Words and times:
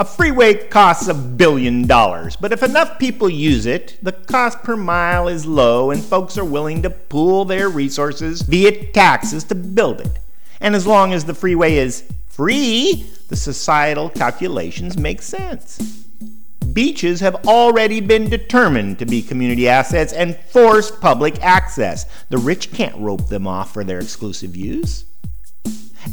A 0.00 0.04
freeway 0.04 0.54
costs 0.68 1.08
a 1.08 1.14
billion 1.14 1.84
dollars, 1.88 2.36
but 2.36 2.52
if 2.52 2.62
enough 2.62 3.00
people 3.00 3.28
use 3.28 3.66
it, 3.66 3.98
the 4.00 4.12
cost 4.12 4.62
per 4.62 4.76
mile 4.76 5.26
is 5.26 5.44
low 5.44 5.90
and 5.90 6.00
folks 6.00 6.38
are 6.38 6.44
willing 6.44 6.82
to 6.82 6.90
pool 6.90 7.44
their 7.44 7.68
resources 7.68 8.42
via 8.42 8.92
taxes 8.92 9.42
to 9.42 9.56
build 9.56 10.00
it. 10.00 10.20
And 10.60 10.76
as 10.76 10.86
long 10.86 11.12
as 11.12 11.24
the 11.24 11.34
freeway 11.34 11.78
is 11.78 12.04
free, 12.28 13.10
the 13.26 13.34
societal 13.34 14.08
calculations 14.08 14.96
make 14.96 15.20
sense. 15.20 15.78
Beaches 16.72 17.18
have 17.18 17.48
already 17.48 18.00
been 18.00 18.30
determined 18.30 19.00
to 19.00 19.04
be 19.04 19.20
community 19.20 19.68
assets 19.68 20.12
and 20.12 20.36
force 20.36 20.92
public 20.92 21.42
access. 21.42 22.06
The 22.28 22.38
rich 22.38 22.72
can't 22.72 22.96
rope 22.98 23.26
them 23.26 23.48
off 23.48 23.74
for 23.74 23.82
their 23.82 23.98
exclusive 23.98 24.54
use. 24.54 25.06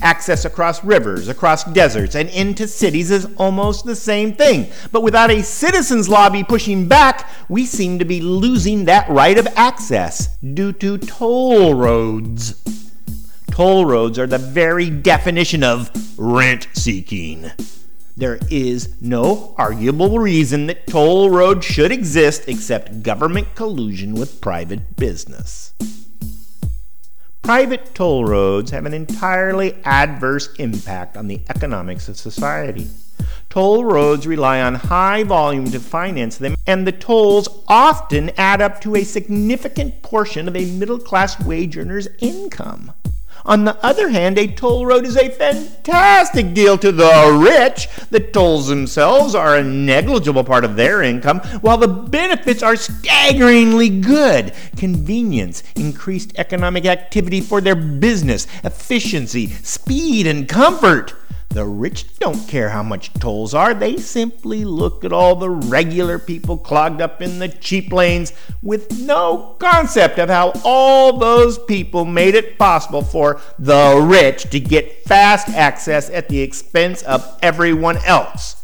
Access 0.01 0.45
across 0.45 0.83
rivers, 0.83 1.27
across 1.27 1.63
deserts, 1.63 2.15
and 2.15 2.29
into 2.29 2.67
cities 2.67 3.11
is 3.11 3.27
almost 3.37 3.85
the 3.85 3.95
same 3.95 4.33
thing. 4.33 4.71
But 4.91 5.03
without 5.03 5.31
a 5.31 5.43
citizens' 5.43 6.09
lobby 6.09 6.43
pushing 6.43 6.87
back, 6.87 7.29
we 7.49 7.65
seem 7.65 7.99
to 7.99 8.05
be 8.05 8.21
losing 8.21 8.85
that 8.85 9.09
right 9.09 9.37
of 9.37 9.47
access 9.55 10.37
due 10.37 10.73
to 10.73 10.97
toll 10.97 11.73
roads. 11.73 12.61
Toll 13.51 13.85
roads 13.85 14.19
are 14.19 14.27
the 14.27 14.37
very 14.37 14.89
definition 14.89 15.63
of 15.63 15.89
rent 16.17 16.67
seeking. 16.73 17.51
There 18.17 18.39
is 18.49 19.01
no 19.01 19.55
arguable 19.57 20.19
reason 20.19 20.67
that 20.67 20.87
toll 20.87 21.29
roads 21.29 21.65
should 21.65 21.91
exist 21.91 22.47
except 22.47 23.03
government 23.03 23.55
collusion 23.55 24.13
with 24.13 24.39
private 24.39 24.95
business. 24.95 25.73
Private 27.45 27.93
toll 27.93 28.25
roads 28.25 28.71
have 28.71 28.87
an 28.87 28.95
entirely 28.95 29.75
adverse 29.83 30.51
impact 30.55 31.15
on 31.15 31.27
the 31.27 31.41
economics 31.47 32.09
of 32.09 32.17
society. 32.17 32.89
Toll 33.51 33.85
roads 33.85 34.25
rely 34.25 34.63
on 34.63 34.73
high 34.73 35.21
volume 35.21 35.69
to 35.69 35.79
finance 35.79 36.39
them, 36.39 36.55
and 36.65 36.87
the 36.87 36.91
tolls 36.91 37.47
often 37.67 38.31
add 38.31 38.61
up 38.61 38.81
to 38.81 38.95
a 38.95 39.03
significant 39.03 40.01
portion 40.01 40.47
of 40.47 40.55
a 40.55 40.71
middle 40.71 40.97
class 40.97 41.39
wage 41.45 41.77
earner's 41.77 42.07
income. 42.19 42.91
On 43.45 43.63
the 43.63 43.77
other 43.85 44.09
hand, 44.09 44.39
a 44.39 44.47
toll 44.47 44.87
road 44.87 45.05
is 45.05 45.15
a 45.15 45.29
fantastic 45.29 46.55
deal 46.55 46.79
to 46.79 46.91
the 46.91 47.39
rich. 47.39 47.87
The 48.09 48.19
tolls 48.19 48.67
themselves 48.67 49.35
are 49.35 49.55
a 49.55 49.63
negligible 49.63 50.43
part 50.43 50.65
of 50.65 50.75
their 50.75 51.03
income, 51.03 51.41
while 51.61 51.77
the 51.77 51.87
benefits 51.87 52.63
are 52.63 52.75
staggeringly 52.75 53.89
good. 54.01 54.53
Convenience, 54.77 55.61
increased 55.75 56.33
economic 56.37 56.87
activity 56.87 57.39
for 57.39 57.61
their 57.61 57.75
business, 57.75 58.47
efficiency, 58.63 59.47
speed, 59.47 60.25
and 60.25 60.49
comfort. 60.49 61.13
The 61.55 61.65
rich 61.65 62.19
don't 62.19 62.49
care 62.49 62.67
how 62.67 62.83
much 62.83 63.13
tolls 63.13 63.53
are. 63.53 63.73
They 63.73 63.95
simply 63.95 64.65
look 64.65 65.05
at 65.05 65.13
all 65.13 65.37
the 65.37 65.49
regular 65.49 66.19
people 66.19 66.57
clogged 66.57 66.99
up 66.99 67.21
in 67.21 67.39
the 67.39 67.47
cheap 67.47 67.93
lanes 67.93 68.33
with 68.61 68.99
no 68.99 69.55
concept 69.57 70.19
of 70.19 70.27
how 70.27 70.51
all 70.65 71.17
those 71.17 71.57
people 71.57 72.03
made 72.03 72.35
it 72.35 72.57
possible 72.57 73.01
for 73.01 73.39
the 73.57 74.05
rich 74.05 74.49
to 74.49 74.59
get 74.59 75.05
fast 75.05 75.47
access 75.47 76.09
at 76.09 76.27
the 76.27 76.41
expense 76.41 77.03
of 77.03 77.39
everyone 77.41 77.99
else. 78.05 78.61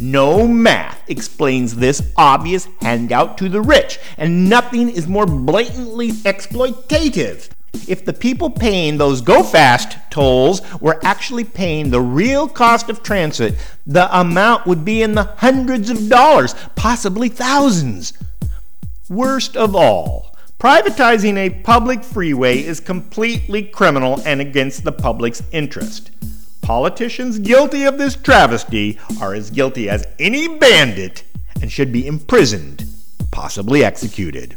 No 0.00 0.48
math 0.48 1.02
explains 1.10 1.76
this 1.76 2.00
obvious 2.16 2.66
handout 2.80 3.36
to 3.38 3.50
the 3.50 3.60
rich, 3.60 3.98
and 4.16 4.48
nothing 4.48 4.88
is 4.88 5.06
more 5.06 5.26
blatantly 5.26 6.12
exploitative. 6.12 7.50
If 7.88 8.04
the 8.04 8.12
people 8.12 8.50
paying 8.50 8.98
those 8.98 9.20
go 9.20 9.42
fast 9.42 9.98
tolls 10.10 10.60
were 10.80 11.00
actually 11.02 11.44
paying 11.44 11.90
the 11.90 12.00
real 12.00 12.48
cost 12.48 12.88
of 12.88 13.02
transit, 13.02 13.56
the 13.86 14.08
amount 14.18 14.66
would 14.66 14.84
be 14.84 15.02
in 15.02 15.14
the 15.14 15.24
hundreds 15.38 15.90
of 15.90 16.08
dollars, 16.08 16.54
possibly 16.76 17.28
thousands. 17.28 18.12
Worst 19.08 19.56
of 19.56 19.74
all, 19.74 20.36
privatizing 20.60 21.36
a 21.36 21.50
public 21.62 22.04
freeway 22.04 22.62
is 22.62 22.78
completely 22.78 23.62
criminal 23.64 24.20
and 24.24 24.40
against 24.40 24.84
the 24.84 24.92
public's 24.92 25.42
interest. 25.50 26.10
Politicians 26.60 27.40
guilty 27.40 27.84
of 27.84 27.98
this 27.98 28.14
travesty 28.14 28.98
are 29.20 29.34
as 29.34 29.50
guilty 29.50 29.88
as 29.90 30.06
any 30.20 30.46
bandit 30.58 31.24
and 31.60 31.72
should 31.72 31.90
be 31.90 32.06
imprisoned, 32.06 32.84
possibly 33.32 33.84
executed. 33.84 34.56